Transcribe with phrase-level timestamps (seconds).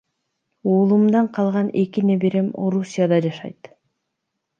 [0.75, 3.61] Улуумдан калган эки неберем Орусияда жашайт.